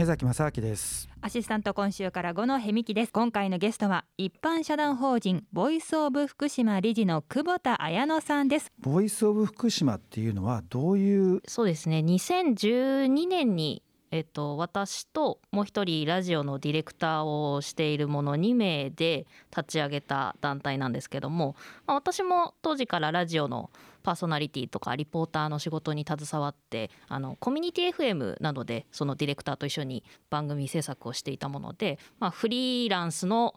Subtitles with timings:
[0.00, 1.10] 目崎正明です。
[1.20, 3.12] アシスタント今週から五野ヘミキです。
[3.12, 8.72] 今回のゲストは一般社団法人ボイスオブ福島理事の久保田彩乃さんです。
[8.80, 11.42] ボイスオブ福島っていうのはどういう？
[11.46, 11.98] そうですね。
[11.98, 13.82] 2012年に
[14.12, 19.26] えっと、私ともう一人ラジオのディレクターをしているもの2名で
[19.56, 21.54] 立ち上げた団体なんですけども、
[21.86, 23.70] まあ、私も当時からラジオの
[24.02, 33.54] パーソナリティとかリポーターの仕事に携わってあのコミュニティ FM などでそのディレクターと一緒に番組制作をしていたもので、まあ、フリーランスの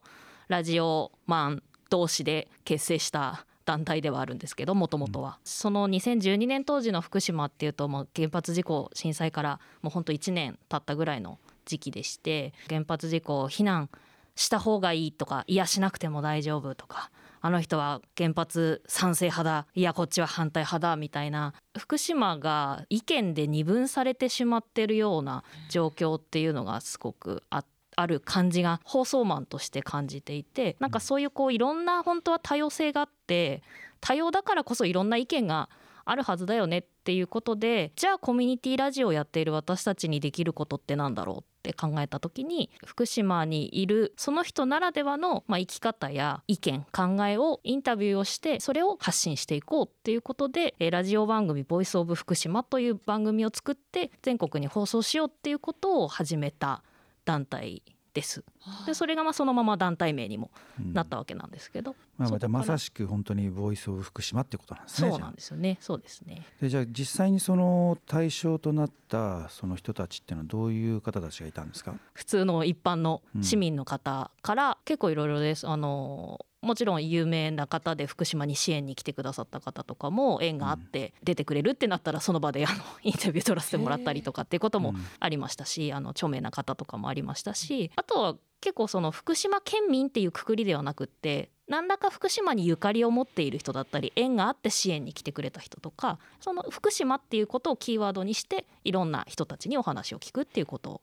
[0.50, 13.90] ラジオマン同士で結成した団体ではあるんですけどもともとは、その2012年当時の福島っていうともう原発事故震災からもうほんと1年経ったぐらいの時期でして原発事故避難
[14.36, 17.12] した方がいいとかいやしなくても大丈夫とか
[17.42, 27.73] あの人は原発賛成派だいやこっちは反対派だみたいな福島が意見で二分されてしまってるような状況っていうのがすごくあって。
[27.96, 33.64] ある感じが放送マンとして感じていてなんかそういうこういろんな本当は多様性があって
[34.02, 35.70] 多様だからこそいろんな意見が
[36.06, 56.84] あるはずだよねっていうことでじゃあコミュニティラジオをやっている私たちにできることってなんだろうって考えた時に福島にいるその人ならではの、まあ、生き方や意見考えをインタビューをしてそれを発信していこうっていうことでラジオ番組「ボイスオブ福島」という番組を作って全国に放送しようっていうことを始めた
[57.26, 58.44] 団体です。
[58.86, 60.52] でそれがまあそのまま団体名にも
[60.94, 65.78] なったわけなんですけど、うん、まあ、またまさしく本当にボイスオブ福島ってことなんですねそうなんですよね。
[65.82, 66.46] そうですね。
[66.62, 71.96] でじゃあ実際にその対象となったその人たちっていうのはどういう方たちがいたんですか？
[72.14, 75.68] 普通の一般の市民の方から結構いろいろです。
[75.68, 101.02] あのもちろん有名な方で福島に支援に来てくださった方とかも縁があって出てくれるってなったらその場であのインタビュー取らせてもらったりとかっていうこともありましたしあの著名な方とかもありましたしあとは結構その福島県民っていうくくりではなくって何らか福島にゆかりを持っている人だったり縁があって支援に来てくれた人とかその福島っていうことをキーワードにしていろんな人たちにお話を聞くっていうこと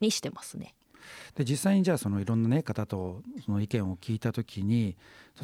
[0.00, 0.74] にしてますね。
[1.34, 4.96] で実際にじゃあそのいろんな、ね、方とその意見を聞いた時に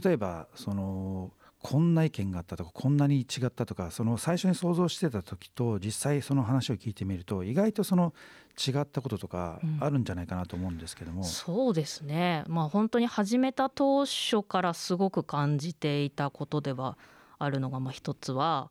[0.02, 8.14] 例えばそのこんな意見があったとかこんなに違ったとかその最初に想像してた時と実際その話を聞いてみると意外とその
[8.56, 12.44] 違ったこととかあるんじゃないかなと思うんですけども、うん、そうですね。
[12.46, 16.96] まあ本当に始めた当初からすごく感じていたことでは
[17.38, 18.70] あるのがまあ一つは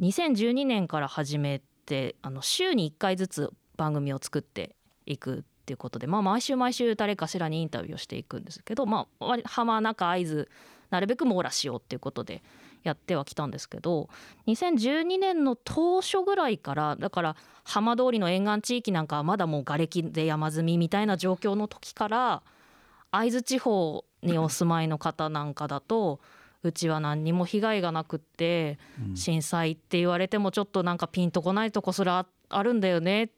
[0.00, 10.48] 2012年から始めてあの週に1回ずつ番組を作っていくっていうことで、まあ、毎週毎週誰かしらにインタビューをしていくんですけど、まあ、浜中会津
[10.90, 12.42] なるべく網羅しようっていうことで
[12.82, 14.10] やってはきたんですけど
[14.48, 22.42] 2012年の当初ぐらいからだから浜通りの沿岸地域なんかはまだもう瓦礫で山積みみたいな状況の時から
[23.10, 26.20] 会津地方にお住まいの方なんかだと。
[26.64, 28.78] うちは何にも被害がなくって
[29.16, 33.28] 震災って言われてもちょっとなんかピンとこないとこすらあるんだよねっ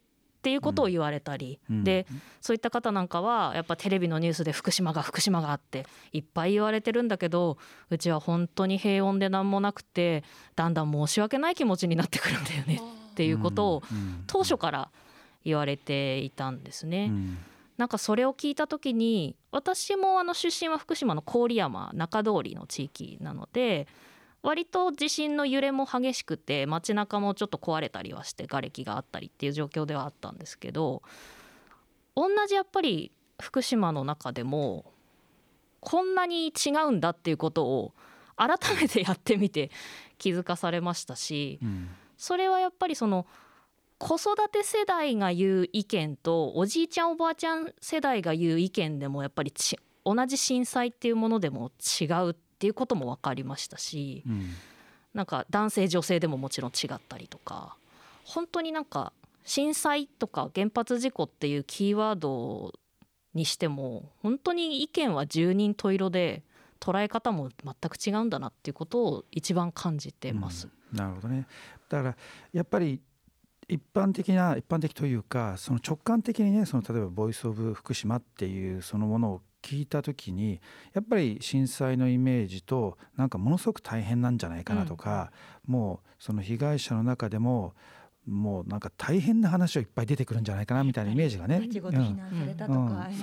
[0.45, 2.05] っていうことを言われたり、うん、で
[2.39, 7.57] そういった方なんかはやっぱテレビのニュースで福島が福島があっていっぱい言われてるんだけど
[7.89, 10.23] うちは本当に平穏で何もなくて
[10.55, 12.79] だんだん申し訳ない気持ちになってくるんだよね
[13.11, 13.83] っていうことを
[14.27, 14.91] 当初から
[15.43, 17.11] 言われていたんですね。
[17.77, 23.87] なんかそれを聞いた時に私もあの出身は福島の郡山中通りの地域なので
[24.45, 31.01] 割と地震の揺れも激しくて街中もちょっと壊れたりはして瓦礫があったりっていう状況ではあったんですけど
[32.15, 33.11] 同じやっぱり
[33.41, 34.85] 福島の中でも
[35.79, 37.93] こんなに違うんだっていうことを
[38.35, 39.71] 改めてやってみて
[40.19, 43.25] 気づかされましたし、うん、それはやっぱりその
[43.97, 49.51] 子育て世代が言う意見とおじいちゃんおばあちゃん世代が言う意見でもやっぱり
[50.05, 54.49] 同じ震災っていうものでも違うっっていうことも分かりましたし、うん、
[55.13, 57.75] なんか男性女性でももちろん違ったりとか
[58.23, 59.11] 本当になんか
[59.43, 62.73] 震災とか原発事故っていうキーワード
[63.33, 66.43] にしても本当に意見は十人十色で
[66.79, 70.69] 捉え方も全く違うんだなっていうことを一番感じてます。
[70.93, 71.45] うん、なるほどね。
[71.89, 72.17] だから
[72.53, 73.01] やっぱり
[73.67, 80.61] 一般的な一般的というかその直感的にねその例えば「ボイス・オブ・福島」っていうそのものを聞いた時に
[80.93, 85.31] やっぱり震災のイメージとなんかものすごく大変なんじゃないかなとか、
[85.67, 87.73] うん、もうその被害者の中でも
[88.27, 91.59] もうなんか大変な話をいっぱい出てくるんじゃないかなみたいなイメージがね。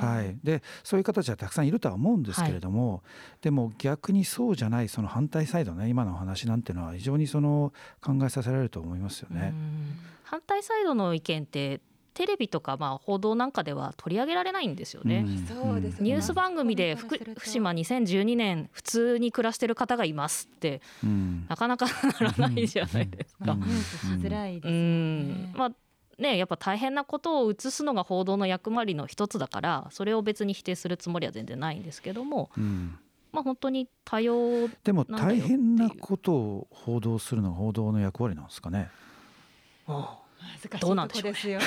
[0.01, 3.03] はい、でそういう方たちはたくさんいるとは思うんですけれども、はい、
[3.43, 9.55] でも逆にそうじゃないその反対サイドね今のお話なんていうのは非常にその考えさせられると思いますよね。
[10.25, 11.81] 反対サイドの意見って
[12.15, 15.25] テレビとかまあ報道なんかでは取り上げられないんですよね。
[15.27, 15.47] うん。
[15.47, 16.11] そうですよね。
[16.11, 21.47] ニュース番組で福福島2012年普通に暮らしてる方がいますってうん。
[21.49, 23.57] なかなかならないじゃないですか。
[25.55, 25.71] まあ
[26.19, 32.99] ねやっぱ大変なことを映すのが報道の役割の一つだからそれを別に否定するつもりは全然ないんですけどもうん。
[33.33, 38.91] まあ本当に多様でも大変なことを報道するのが報道の役割なんですかね。
[39.87, 40.22] 難しい
[40.81, 41.59] どうなんでしょうね。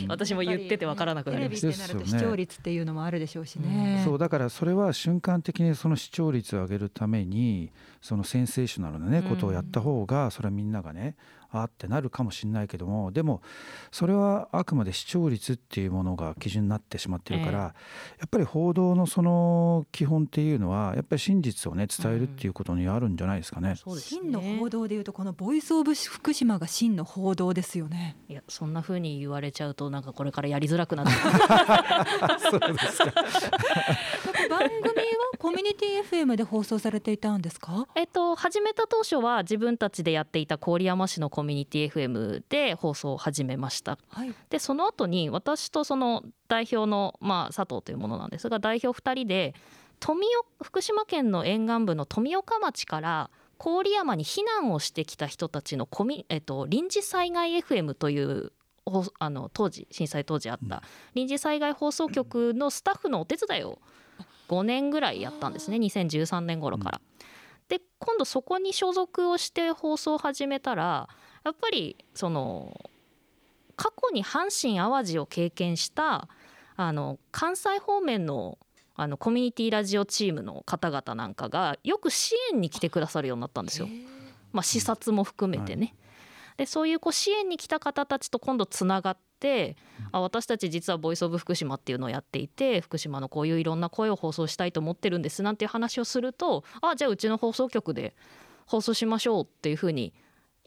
[0.08, 4.02] 私も言っててわからなくなりましテレビってなると視聴率っていうのもあるでしょうしね。
[4.04, 9.22] そうだからそれは瞬間的にその視聴率を上げるためにそのセンセーショナルなねうん。
[9.24, 11.16] ことをやった方がそれはみんながね
[11.52, 13.42] あーってなるかもしれないけどもでも
[13.90, 17.74] それはあくまで視聴率っていうものが基準になってしまっているから、
[18.18, 23.74] えやっぱり報道のその基本っていうのはやっぱり真実をね伝えるっていうことにあるんじゃないですかね。
[23.76, 28.16] そうです真のね報道でいうとこのボイスオブ福島が真の報道ですよね。
[28.28, 31.12] いやそんな風に言われちゃうとなんかこれからやりづらくなって
[32.50, 33.12] そうですか。
[34.48, 34.99] 番組は
[35.40, 37.88] コミュニティ FM で放送されていたんですか？
[37.94, 44.34] えっと始めた当初は自分たちでやっていた郡山市のコミュニティ FM で放送を始めましたはい。
[44.50, 49.54] でその後に私とその代表の、まあ、佐藤というものなんですが代表2人で
[49.98, 58.52] 富岡福島県の沿岸部の富岡町から郡山に避難をしてきた人たちのコミ、えっと、臨時災害 FM という
[58.84, 60.82] ほあの当時震災当時あった
[61.14, 63.78] 臨時災害放送局のスタッフのお手伝いを
[64.50, 67.00] 5年ぐらいやったんですね2013年頃から。
[67.68, 71.08] で今度そこに所属をして放送を始めたら
[71.44, 72.76] やっぱりその
[73.76, 76.28] 過去に阪神・淡路を経験した
[76.76, 78.58] あの関西方面の
[78.96, 83.88] あのコミュニティラジオチームの方々なんかがよく支援に来てくださるようになったんですよ。
[84.52, 85.94] まあ、視察も含めてね。
[86.60, 89.78] でそういうこう支援に来た方たちと今度つながって
[90.12, 98.14] あ私たち実はボイス・オブ・福島っていうのをやっていて福島のこういういろんな声を放送したいと思ってるんですなんていう話をするとあじゃあうちの放送局で
[98.66, 100.12] 放送しましょうっていうふうに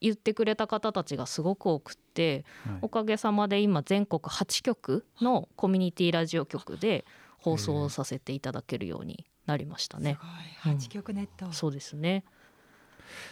[0.01, 7.05] 言ってくれた方たちがすごく多くってはいおかげさまで今全国8局のコミュニティラジオ局で
[7.37, 10.17] 放送させていただけるようになりましたね。
[10.19, 10.25] す
[10.65, 11.51] ごい八曲ネット。
[11.53, 12.23] そうですね。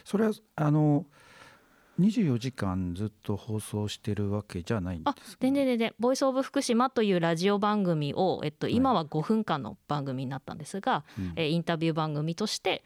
[0.06, 1.08] それはあの
[1.99, 8.75] 24時間ずっと放送してるわけじゃないんあですか、全然全然「ボイス・オブ・福島」というラジオ番組を、えっと、い。
[8.75, 11.33] 今は5分間の番組になったんですが、うん。
[11.35, 12.83] えーインタビュー番組として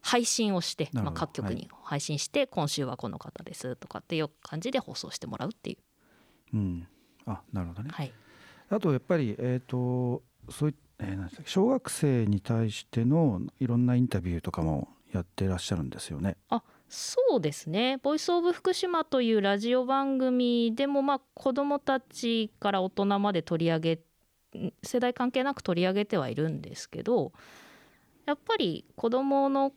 [0.00, 6.56] 配信をして、まあ、各局に配信して、今週はこの方ですとかっていう感じで放送してもらうっていう。
[6.56, 6.88] うん、
[7.26, 7.90] あなるほどね。
[7.92, 8.12] はい、
[8.70, 16.36] あとやっぱり、えー、とそういえー小学生に対してのいろんなインタビューとかもやってらっしゃるんですよね。
[16.48, 24.00] あそうですね「ボイス・オブ・福島」というラジオ番組でも、まあ、子どもたちから大人まで取り上げ
[24.82, 27.32] 世代関係なく取り上げてはいるんですけど
[28.24, 29.72] やっぱり子どもの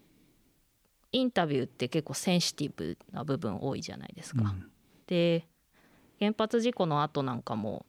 [1.11, 4.43] インタビューって結構センシティブな部分多いじゃないですか。
[4.43, 4.71] うん
[5.07, 5.47] で
[6.19, 7.85] 原発事故の後なんかも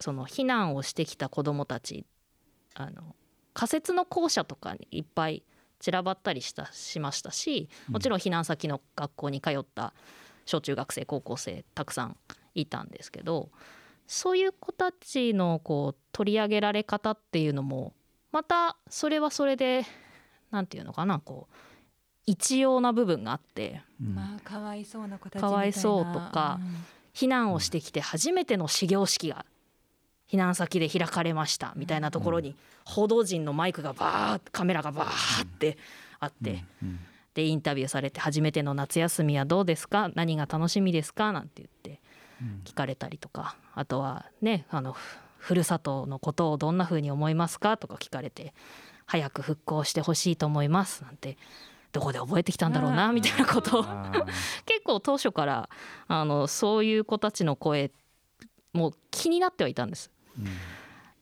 [0.00, 2.06] その避難をしてきた子どもたち
[2.74, 3.14] あの
[3.52, 5.44] 仮設の校舎とかにいっぱい
[5.80, 9.92] 散らばったりしたしましたしもちろん避難先の学校に通った
[10.46, 12.16] 小中学生高校生たくさん
[12.54, 13.50] いたんですけど
[14.06, 17.94] そういう子たちのこう取り上げられ方っていうのも
[18.32, 19.84] またそれはそれで
[20.50, 21.54] 何て言うのかなこう
[22.26, 24.14] 一様な部分があってうん。
[24.14, 25.48] まあかわいそうな子たちみたいな。
[25.48, 26.58] かわいそうとか
[27.14, 29.44] 避難をしてきて初めての始業式が
[30.34, 35.78] 避難先で開かれましたみたいなところに報道陣のマイクがバーッカメラがバーって
[36.18, 36.98] あってうん。
[37.34, 40.08] でインタビューされて「初めての夏休みはどうですか？
[40.14, 42.00] 何が楽しみですか?」なんて言って
[42.40, 42.60] うん。
[42.64, 43.56] 聞かれたりとか。
[43.74, 47.76] あとはねあのふふるさとのことをどんな風に思いますか？
[47.76, 48.54] とか聞かれて
[49.06, 51.36] 「早く復興してほしいと思います」なんて
[51.92, 53.12] どこで覚えてきたんだろうな？
[53.12, 53.84] みたいなことを
[54.66, 55.68] 結構当初から
[56.08, 57.90] あのそういう子たちの声
[58.72, 60.10] も気になってはいたんです。
[60.38, 60.46] うん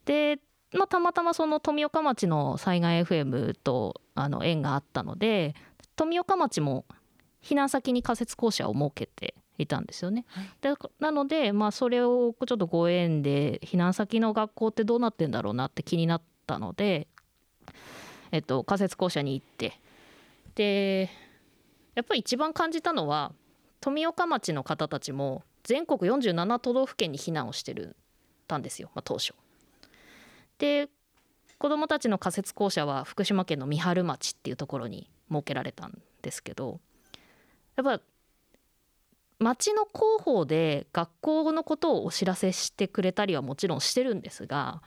[0.05, 0.39] で、
[0.73, 5.55] まあ、たまたまその富岡町の災害 FM とあの縁があったので
[5.97, 6.85] 富岡町も
[7.43, 10.25] 避難先に仮設校舎を設けていたんですよね。
[10.29, 17.09] はいでなので、まあ、それをちょっとご縁で避難先の学校ってどうなってんだろうなって気になったので、
[18.31, 19.81] えっと、仮設校舎に行って
[20.55, 21.11] で
[21.95, 23.33] やっぱり一番感じたのは
[23.81, 27.97] 富岡町の方たちも全国47都道府県に避難をしてる
[28.47, 29.35] たんですよ、まあ、当初。
[30.59, 30.89] で
[31.59, 36.81] 子どもたちの仮設校舎は福島県の三春町っていうところに設けられたんですけど
[37.77, 38.01] やっぱ
[39.39, 44.83] 町の広報で学校のことをお知らせしてくれたりはもちろんしてるんですが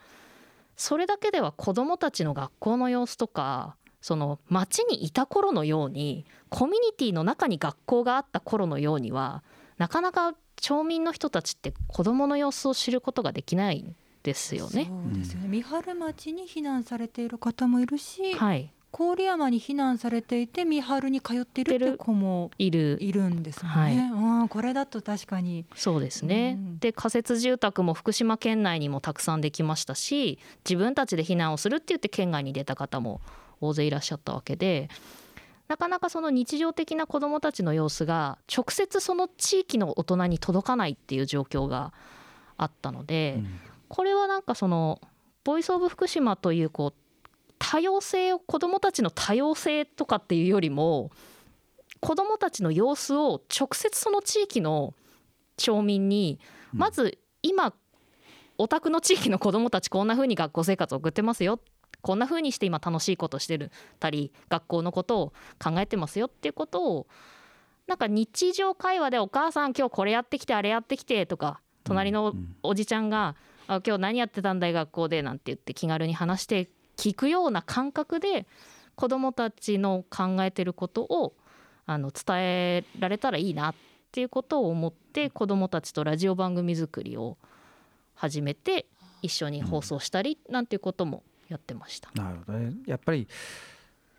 [0.76, 9.42] それだけでは子どもたちの学校の様子とかその町にいた頃のようにコミュニティの中に学校があった頃のようには
[9.78, 14.86] なかなか町民の人たちって子どもの様子を知ることができないんですよね。
[14.86, 15.48] そうですよね。
[15.48, 24.10] 三春町に避難されている方もいるし、はい、郡山に避難されていて三春に通っているって子もいるいるんですもんはいね。
[24.12, 25.66] うん、これだと確かに。
[25.74, 33.20] そうですね、うんで仮設住宅も福島県内にもたくさんできましたし自分たちで避難をするって言って県外に出た方も
[33.60, 34.88] 大勢いらっしゃったわけで
[35.68, 41.92] なかなかその日常的な子どもたちの様子が直接その地域の大人に届かないっていう状況が
[42.56, 43.60] あったので、うん。
[43.88, 45.00] これはなんかその
[45.44, 46.94] ボイス・オブ・福島というこう
[47.58, 51.10] 多様性を子どもたちの多様性とかっていうよりも
[52.00, 54.94] 子どもたちの様子を直接その地域の
[55.56, 56.38] 町民に
[56.72, 56.80] うん。
[56.80, 57.72] まず今
[58.58, 61.60] お宅の地域の子どもたちこんな風に学校生活を送ってますよ
[62.02, 67.06] こんな風にして今楽しいことしてるたり学校のことを考えてますよっていうことを
[67.86, 72.56] なんか日常会話で「お母さん今日これやってきてあれやってきて」とか隣のうん。
[72.62, 73.36] おじちゃんが
[73.68, 78.46] 「あ今日何やってたんだい学校で」なんて言って気軽に話して聞くような感覚で
[78.94, 81.34] 子どもたちの考えてることを
[81.84, 83.74] あの伝えられたらいいなっ
[84.10, 87.36] ていうことを思って子どもたちとラジオ番組作りを
[88.14, 88.86] 始めて
[89.22, 92.10] 一緒に放送したりなんていうこともやってました。
[92.14, 93.28] なるほどねやっぱり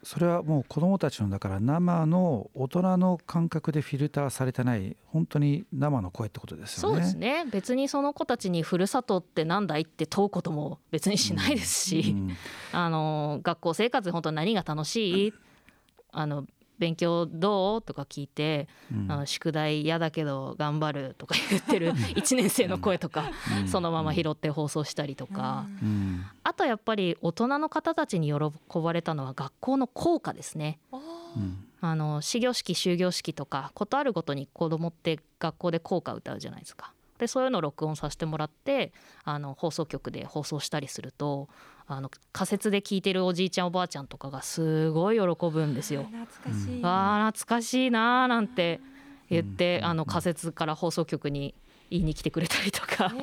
[0.03, 6.96] それはもう子どもたちのだから生の大人の感覚でフィルターされてない本当に生の声ってことですよね。
[6.96, 12.38] そうですね別にその子たちにふるさとってなんだいって問うことも別にしないですし、うん
[12.72, 15.34] あの学校生活で本当何が楽しい？
[16.13, 16.46] あの
[16.79, 17.81] 勉強どう？
[17.81, 19.27] とか聞いて、うん。
[19.27, 23.31] 宿題嫌だけど頑張るとか言ってる 1年生の声とか、
[23.62, 23.67] うん。
[23.67, 26.25] そのまま拾って放送したりとか、うん。
[26.43, 30.79] あとやっぱり大人の方たちに喜ばれたのは学校の校歌ですね。
[30.91, 30.98] う
[31.39, 31.63] ん。
[31.79, 36.93] あの始業式終業式とかことあるごとに子供って学校で校歌歌うじゃないですか。
[37.19, 38.93] でそういうのを録音させてもらって
[39.24, 41.50] あの放送局で放送したりすると
[41.89, 46.03] あの仮設で聞いてるおじいちゃんおばあちゃんとかがすごい喜ぶんですよ。
[46.03, 46.82] 懐かしい。
[46.84, 48.82] あー懐かしいなーなんて
[49.29, 51.56] 言って、うんあの仮設から放送局に
[51.89, 53.13] 言いに来てくれたりとか、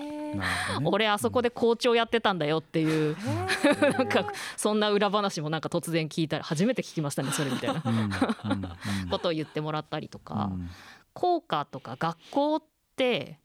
[0.83, 3.16] 俺あそこで校長やってたんだよっていう。
[3.64, 7.83] えー なんかそんな裏話もなんか突然聞いたら初めて聞きましたねそれみたいな。
[9.11, 10.71] ことを言ってもらったりとか、うん。
[11.12, 12.62] 校歌とか学校っ
[12.97, 13.38] て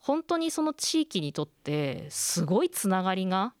[0.00, 3.54] 本当にその地域にとってすごいつながりが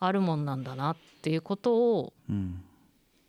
[0.00, 2.62] あるもんなんだなっていうことをうん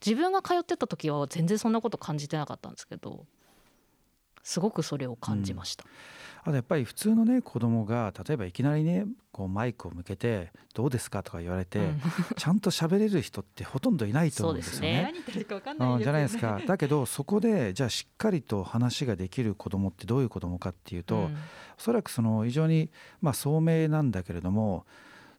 [0.03, 3.27] 自分が通ってた時は全然そんなこと感じてなかったんですけど
[4.41, 5.85] すごくそれを感じました。
[6.43, 12.01] あとやっぱり普通のね子供が例えばいきなりねこうマイクを向けて「どうですか?」とか言われて、うん
[12.35, 15.03] ちゃんと喋れる人ってほとんどいないと思うんですよね。
[15.03, 15.95] 何言ってるかわかんないですよね。
[15.97, 21.37] うんじゃないですかだけどそこでじゃあしっかりと話ができる子供ってどういう子供かっていうと、うん
[21.77, 24.85] おそらくその非常にまあ聡明なんだけれども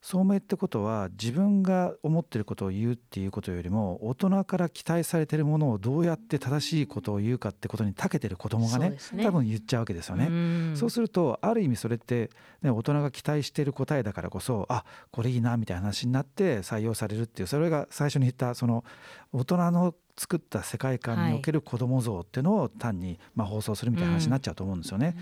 [0.02, 10.26] 聡明ってことは自分が思ってることを言うっていうことよりも大人から期待されてるものをどうやって正しいことを言うかってことに長けてる子供がねね多分言っちゃうわけですよね。
[10.28, 12.30] うんそうするとある意味それって、
[12.62, 18.84] ね、大人が期待している答えだからこそあこれいいなみたいな話になって採用されるっていうそれが最初に言ったその
[19.32, 25.16] 大人の作った世界観における子供像っていうのを単にまあ放送するみたいな話になっちゃうと思うんですよね。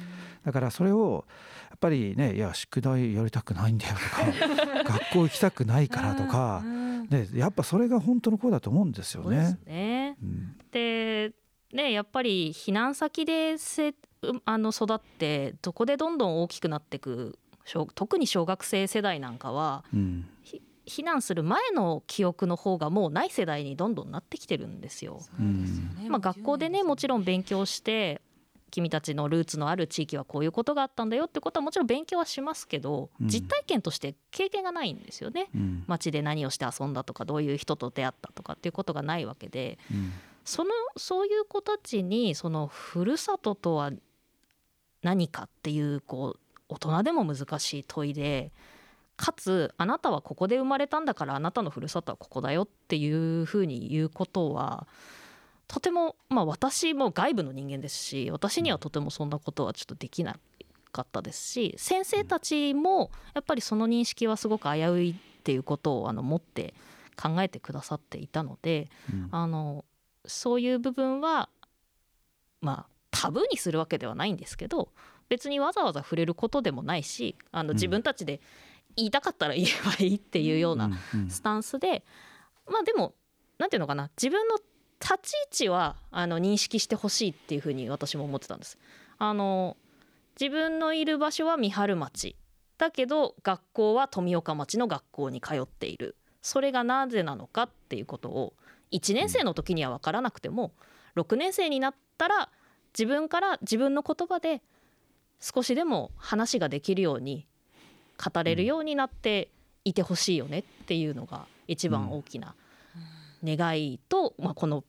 [0.44, 1.26] だからそれを
[1.80, 6.62] ぱりねいや宿題やりたくないんだよとか 学校行きたくないからとか、
[7.08, 10.14] ね、やっぱそれが本当の声だと思うんですよそうですね。
[10.14, 10.56] ねうん。
[10.70, 11.32] で
[11.72, 13.94] ねやっぱり避難先でせう
[14.44, 20.28] あの育ってどこでどんどん大きくなっていく小特に小学生世代なんかはうん。
[20.86, 25.20] 避難する前の記憶の方がもうない世代にどんどんなってきてるんですよ。
[25.20, 26.08] すよね。
[26.08, 28.20] まあ、学校でねもちろん勉強して
[28.70, 33.28] 君たちのルーツのある地域はこういうことがあったんだよってことはもちろん勉強はしますけど、うん。
[33.28, 35.48] 実体験として経験がないんですよね。
[35.54, 35.84] うん。
[35.86, 40.12] 街で何をして遊んだとかどういう人と出会ったとかっていうことがないわけでうん。
[40.44, 43.92] そのそういう子たちにそのふるさととは
[45.02, 48.52] 何かっていうこう大人でも難しい問いで
[49.16, 54.86] かつあなたはここで生まれたんだからあなたのふるさとはここだよっていうふうに言うことは
[55.70, 60.36] とてもまあ私も外部の人間ですし私にはとてもそんなことはちょっとできな
[60.90, 66.74] かったですし先生たちもやっぱりその認識はすごく危ういっていうことをあの持って
[67.16, 69.28] 考えてくださっていたのでうん。
[69.30, 69.84] あの
[70.26, 71.48] そういう部分は
[72.60, 74.90] まあタブーにするわけではないんですけど
[75.28, 78.40] 別にわざわざ触れることでもないしあの自分たちで
[78.96, 80.90] 言いたかったら言えばいいっていうような
[81.28, 82.04] スタンスで
[82.66, 83.14] まあでも
[83.58, 84.56] なんていうのかな自分の
[85.00, 88.78] 立ち位置はあの認識してほしいっていうふうに私も思ってたんです。
[89.18, 89.76] あの
[90.40, 92.36] 自分のいる場所は三春町
[92.78, 98.54] だけど学校は富岡町の学校に通っているそれがなぜなのかっていうことを
[98.92, 100.72] 1年生の時には分からなくても
[101.16, 102.48] 6年生になったら
[102.98, 104.62] 自分から自分の言葉で
[105.40, 107.46] 少しでも話ができるように
[108.16, 109.48] 語れるようになって
[109.84, 112.54] いてほしいよねっていうのが一番大きな
[113.44, 114.84] 願いと、まあ、この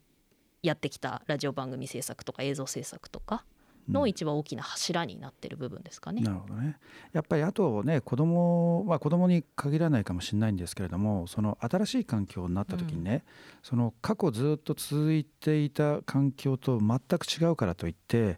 [0.63, 3.43] やってきたラジオ番組制作とか映像制作とか
[3.89, 6.22] の一番大きな柱になってる部分ですかね。
[6.22, 6.77] なるほどね。
[7.13, 13.24] やっぱりあとね子供まあ子供に限らないかもしれないんですけれどもその新しい環境になった時にね、
[13.63, 18.38] その過去ずっと続いていた環境と全く違うからといって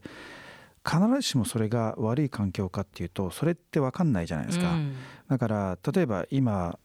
[0.86, 4.72] 必ずしもそれが悪い環境かっていうとそれって分かんないじゃないですか。
[4.72, 4.96] うん
[5.30, 6.78] だから例えば今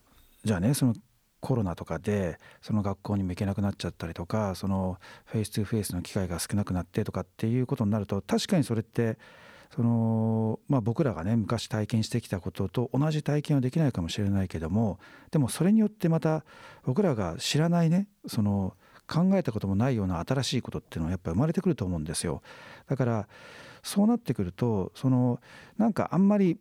[0.45, 0.95] じゃあねその
[1.41, 9.19] コロナとかでその学校にも行けなくなっちゃったりとかそのフェイス2フェイスの機会が少なくなってとかっていうことになると確かにそれって
[9.75, 14.99] その、まあ、僕らがね昔体験してきたことと同じ体験はできないかもしれないけども
[15.31, 16.45] でもそれによってまた
[16.85, 18.75] 僕らが知らないねその
[19.07, 22.43] 考えたこともないような新しいことっていうのはやっぱ生まれてくると思うんですよ。
[22.87, 23.29] だから
[23.83, 25.41] そうなってくるとその
[25.79, 26.59] なんかあんまり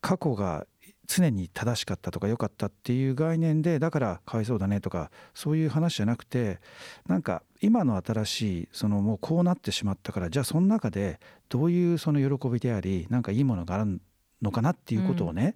[0.00, 0.66] 過去が
[1.10, 6.60] 常に正しかったとか良かったっていう概念でだからかわいそうだねとかそういう話じゃなくて
[7.08, 14.00] なんか今の新しいそのもうこうなってしまったからじゃあその中でどういうその喜びでありなんかいいものがある
[14.40, 15.54] のかなっていうことをね、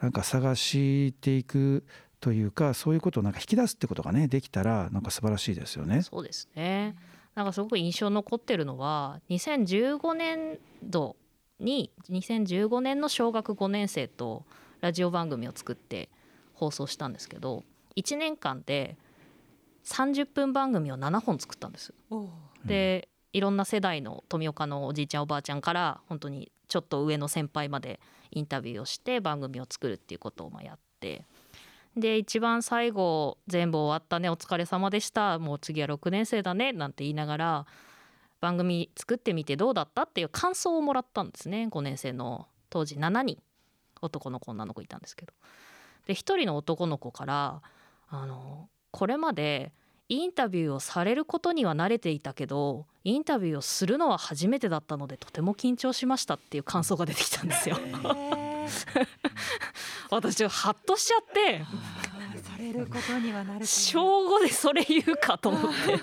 [0.00, 1.84] なんか探していく
[2.20, 6.02] というかそういうことをなんか引き出すってことがねできたらなんか素晴らしいですよね。
[6.02, 6.94] そうですね
[7.34, 11.16] なんかすごく印象残ってるのは2015年度
[11.58, 14.44] に2015年の小学5年生と
[14.80, 16.08] ラジオ番組を作って
[16.54, 17.64] 放送したんですけど
[17.96, 18.96] 1年間で
[19.84, 21.94] 30分番組を7本作ったんです。
[22.64, 31.24] でいろんな世代の富岡のおじいちゃんおばあちゃんから本当にちょっと上の先輩までインタビューをして番組を作るっていうことをまあやって。
[31.96, 37.66] で一番最後全部終わったねお疲れ様でしたもう次は6年生だねなんて言いながら
[38.40, 43.42] 番組作ってみてどうだったっていう感想をもらったんですね5年生の当時7人
[44.02, 45.32] 男の子女の子いたんですけど。
[46.06, 47.62] で1人の男の子から
[48.08, 49.72] あのこれまで
[50.08, 57.78] インタビューをされることには慣れていたけどインタビューをするのは初めてだったのでとても緊張しましたっていう感想が出てきたんですよ。
[60.10, 61.64] 私ハッとしちゃって
[62.42, 64.00] されることにはなる小
[64.38, 66.00] 5でそれ言うかと思って。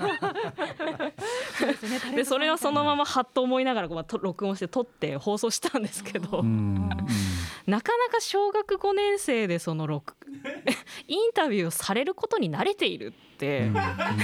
[2.16, 6.90] でそれはそのままハッと思いながらこうまあと録音して撮って放送したんですけど、うん
[7.68, 10.16] なかなか小学5年生でその録
[11.08, 13.70] インタビューをされることに慣れているって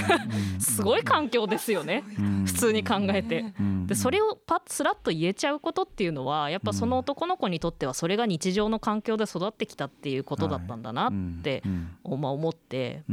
[0.58, 2.02] すごい環境ですよね。
[2.46, 3.44] 普通に考えて。
[3.86, 11.62] でそれをパッスラッと言えちゃうことっていうのはやっぱその男の子にとってはそれが日常の環境で育ってきたっていうことだったんだなって、
[12.02, 13.04] まあ思って。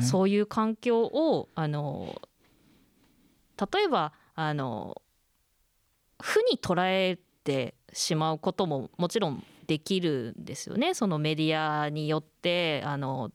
[0.00, 2.20] そういう環境をあの
[3.72, 5.00] 例えばあの
[6.20, 10.92] 負に捉えてしまうことももちろんできるんですよね。
[10.92, 13.30] そのメディアによってあの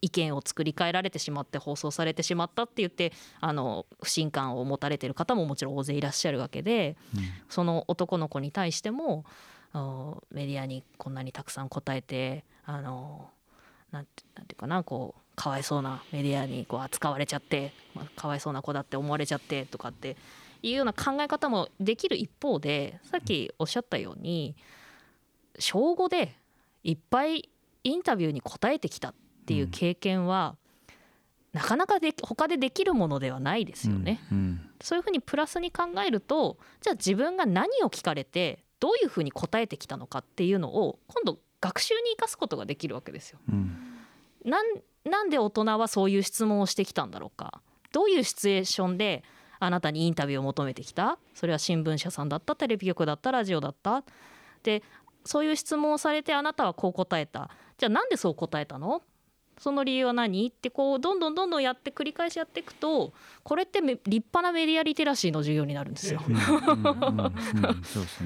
[0.00, 6.96] 意見を作り変えられてしまって放送されてしまったって言ってあの不信感を持たれてる方ももちろん大勢いらっしゃるわけで
[7.48, 9.24] その男の子に対しても
[10.30, 13.30] メディアにこんなにたくさん答えてあの
[13.92, 20.16] なんてなんていうかなこうかわいそうなメディアにこう扱われちゃって、まあ、かわいそうな子だって思われちゃってとかって
[20.62, 24.54] いうような考え方もできる一方でさっきおっしゃったように
[25.58, 26.36] 小5で
[26.84, 27.48] いっぱい
[27.84, 29.14] インタビューに答えてきたっ
[29.46, 30.56] ていう経験は、
[31.52, 34.20] なかなかで他でできるものではないですよね。
[34.30, 43.38] うんそういうふうにプラスに考えるとじゃあ自分が何を聞かれてどういうふうに答えてきたのかっていうのを今度学習に生かすことができるわけですよ。
[43.48, 44.02] うん
[44.44, 47.60] なんで大人はそういう質問をしてきたんだろうか
[47.92, 49.22] どういうシチュエーションで
[49.64, 51.18] あなたにインタビューを求めてきた。
[51.34, 54.04] それは新聞社さんだったテレビ局だったラジオだった。
[54.62, 54.82] で
[55.24, 57.48] そういう質問をされてあなたはこう答えた。
[57.78, 59.02] じゃあなんでそう答えたの？
[59.58, 60.48] その理由は何？
[60.48, 63.12] ってこうどんどんどんどんやって繰り返しやっていくと
[63.44, 66.20] これってめ立派なメディアリテラシーの授業になるんですよ。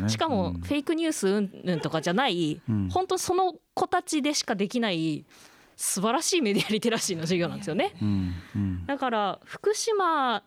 [0.08, 0.60] しかもうん。
[0.60, 2.88] フェイクニュースうんぬんとかじゃないうん。
[2.88, 5.26] 本当その子たちでしかできない
[5.76, 7.94] 素晴らしいメディアリテラシーの授業なんですよね。
[8.00, 8.86] うんうん。
[8.86, 10.42] だから福島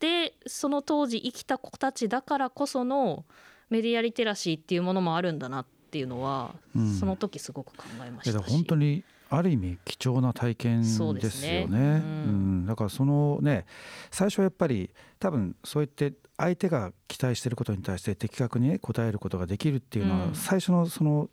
[0.00, 3.24] でその当時生きた子たちだからこその
[3.70, 6.94] メディアリテラシーっていうものもあるんだなっていうのは、うん。
[6.94, 8.50] その時すごく考えましたし。
[8.50, 11.20] 本当にある意味貴重な体験ですよね。
[11.20, 11.66] そうね。
[11.66, 12.62] ううん。
[12.62, 13.66] ん、だからそのね
[14.10, 20.20] 最初はやっぱり多分そう言って相手が期待していることに対して的確にね答えることができるっていうのうん。
[20.28, 21.28] は最初のその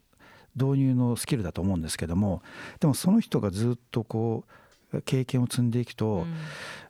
[0.55, 2.41] 導入のスキルだと思うんですけども
[2.79, 4.45] でもその人がずっとこ
[4.93, 6.35] う経験を積んでいくと、うん。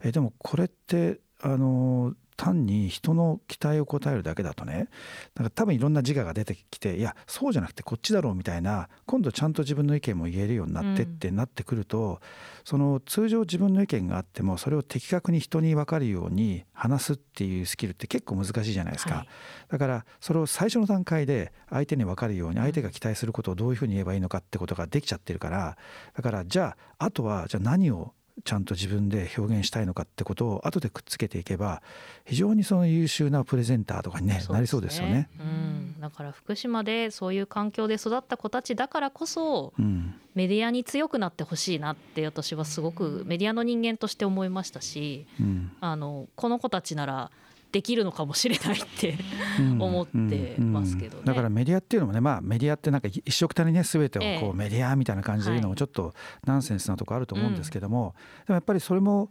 [0.03, 4.89] えでもこれってあの単に人の期待を応えるだけだとね
[5.35, 12.19] なんか多分いろんな自我が出てきていやそうじゃなくてこっちだろうみたいな今度ちゃんと自分の意見も言えるようになってってなってくると、
[12.63, 19.27] その通常自分の意見があってもそれを的確に人に分かるように話すっていうスキルって結構難しいじゃないですか、はい。
[19.69, 25.77] だからそれを最初の段階で相手に分かるように相手が期待することをどういうふうに言えばいいのかってことができちゃってるから
[26.15, 31.81] だからじゃああとはじゃあ何をちゃんと自分で表現したいのかってことを後でくっつけていけば
[32.25, 35.29] 非常にその優秀なプレゼンターとかに、ね、なりそうですよね。
[35.39, 40.15] うん、だから福島でそういう環境で育った子たちだからこそうん。
[40.35, 47.31] メディアに強くなってほしいなって私はすごくメディアの人間として思いましたしうんあのこの子たちなら
[47.75, 49.17] できるのかもしれないって
[49.59, 49.81] うん。
[49.81, 51.19] 思ってますけどね。
[51.19, 54.49] うんだからメディアっていうのもねまあメディアってなんか一緒くたにね全てをこええ。
[54.49, 56.13] うメディアみたいな感じで言うのはいもちょっと
[56.45, 58.15] ナンセンスなとこあると思うんですけども、
[58.47, 59.29] でもやっぱりそれも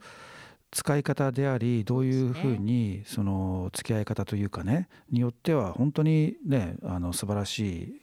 [0.70, 8.00] 使い方でありどういうふうにその付き合い方というかねによっては本当にねあの素晴らしい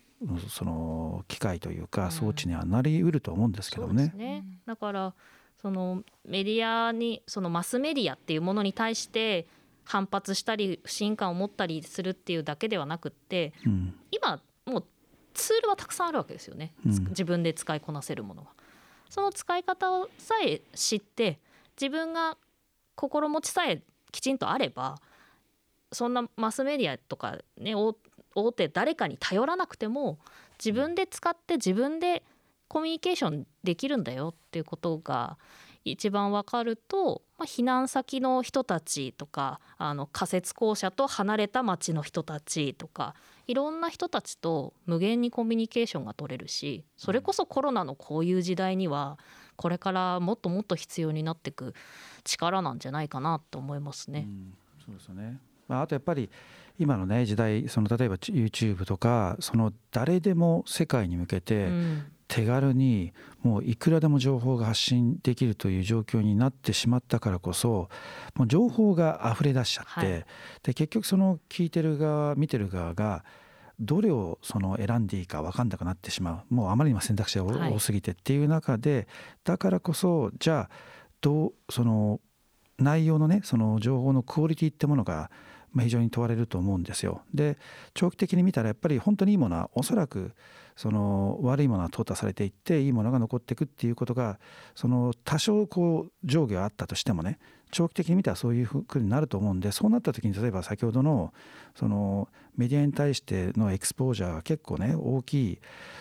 [0.50, 2.12] その機会というかうん。
[2.12, 4.12] 装置にはなりうると思うんですけどね。
[4.16, 4.44] ね。
[4.66, 5.14] だから
[5.62, 9.46] そのメディアにそのマスメディアっていうものに対して
[9.84, 13.94] 反発したり不信感を持ったりするっていうだけではなくってうん。
[14.12, 14.86] 今もう
[15.34, 16.92] ツールはたくさんあるわけですよね、うん。
[17.10, 18.50] 自分で使いこなせるものが。
[19.10, 21.40] その使い方をさえ知って
[21.80, 22.38] 自分が
[22.96, 25.00] 心持ちさえきちんとあれば
[25.92, 27.96] そんなマスメディアとかね大
[28.36, 30.18] 大手誰かに頼らなくても
[30.64, 32.24] 自分で使って自分で
[32.70, 35.38] コミュニケーションできるんだよっていうことが
[35.84, 43.16] 一番わかると、まあ、避難先の人たちとかあの仮設校舎と離れた町の人たちとか
[43.48, 49.18] いろんな人たちと無限にコミュニケーションが取れるしそれこそコロナのこういう時代には
[49.56, 51.74] これからもっともっと必要になっていく
[52.24, 54.26] 力なんじゃないかなと思いますね。
[54.28, 54.54] うん
[54.86, 55.40] そうですよね。
[55.68, 56.30] まあ、あとやっぱり
[56.80, 63.12] 今のね時代その例えば YouTube とかその誰でも世界に向けてうん手軽に
[63.44, 67.90] もういくらでも情報が発信できるという状況になってしまったからこそ
[68.36, 70.26] もう情報が溢れ出しちゃって、はい。
[70.64, 73.26] で結局その聞いてる側見てる側が
[73.82, 76.56] どれをその選んでいいか分かんなくなってしまう。
[76.56, 79.10] もうあまりにも選択肢が多すぎてっていう中で
[79.44, 80.76] だからこそじゃあ
[81.20, 82.22] どうその
[82.80, 85.30] 内容のねその情報のクオリティってものが
[85.74, 87.24] まあ非常に問われると思うんですよ。
[87.34, 87.58] で
[87.94, 90.32] 長期的に見たらやっぱり本当にいいものはおそらく
[90.82, 94.40] その悪いものは淘汰されていっていいものが残っていくっていうことが
[94.74, 97.38] その多少こう上下があったとしてもね
[97.70, 101.36] 長期的に見たらそういうふうになると思うんでそうなった時に例えば先ほどの
[101.76, 105.60] そのメディアに対してのエクスポージャーが結構ね大きい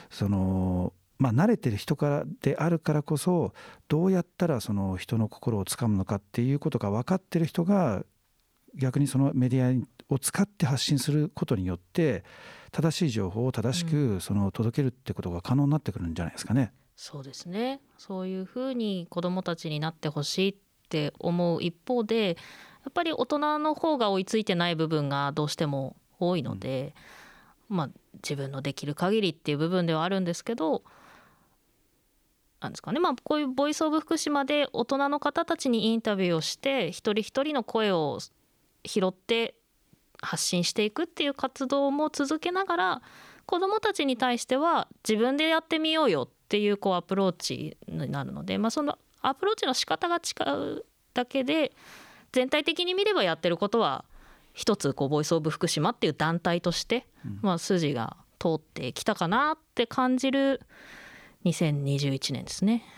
[0.08, 3.52] そのまあ慣れてる人からであるからこそ
[3.86, 8.02] どうやったらその人の心をつかむのかっていうことが分かってる人が
[8.74, 12.24] 逆にそのメディアにを使って発信することによって
[12.72, 16.72] 正しい情報を正しくその届けるってことが可能になってくるんじゃないですかね。
[16.96, 17.80] そうですね。
[17.96, 20.54] そういうふうに子どもたちになってほしいっ
[20.88, 22.36] て思う一方で
[22.84, 26.94] やっぱり大人の方が追いついてない部分がどうしても多いので、
[27.68, 30.82] まあ自分のできる限りっていう部分ではあるんですけど
[32.60, 33.00] なんですかね。
[33.00, 38.18] まあこういう「ボイス・オブ・福島」で大人の方たちにインタビューをして一人一人の声を
[38.84, 39.54] 拾って
[40.22, 43.02] 発信していくっていう活動も続けながら
[43.46, 51.72] 子どもたちに対しては自分でやってみようよっていうこうアプローチになるので、まあ、そのアプローチの仕方が違うだけで
[52.32, 54.04] 全体的に見ればやってることは
[54.54, 57.06] 一つこうボイス・オブ・福島っていう団体として、
[57.40, 60.60] まあ、筋が通ってきたかなって感じる
[61.44, 62.84] 2021年ですね。